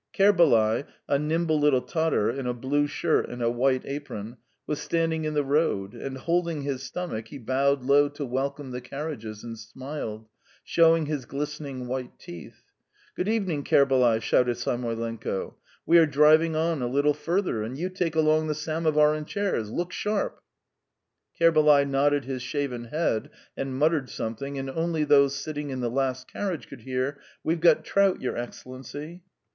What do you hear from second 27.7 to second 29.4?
trout, your Excellency."